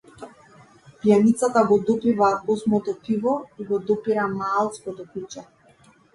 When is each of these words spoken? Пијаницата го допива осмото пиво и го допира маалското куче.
Пијаницата 1.03 1.63
го 1.71 1.77
допива 1.89 2.31
осмото 2.55 2.97
пиво 3.05 3.35
и 3.61 3.67
го 3.69 3.81
допира 3.93 4.27
маалското 4.41 5.09
куче. 5.15 5.47